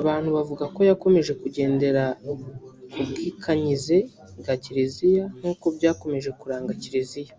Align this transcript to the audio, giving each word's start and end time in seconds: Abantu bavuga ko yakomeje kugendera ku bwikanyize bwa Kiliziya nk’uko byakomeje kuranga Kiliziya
Abantu 0.00 0.28
bavuga 0.36 0.64
ko 0.74 0.80
yakomeje 0.90 1.32
kugendera 1.42 2.02
ku 2.92 3.00
bwikanyize 3.08 3.96
bwa 4.38 4.54
Kiliziya 4.62 5.24
nk’uko 5.38 5.66
byakomeje 5.76 6.30
kuranga 6.40 6.72
Kiliziya 6.82 7.34